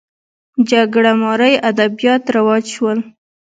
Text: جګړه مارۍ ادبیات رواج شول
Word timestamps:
جګړه 0.71 1.11
مارۍ 1.21 1.53
ادبیات 1.69 2.23
رواج 2.35 2.63
شول 2.75 2.97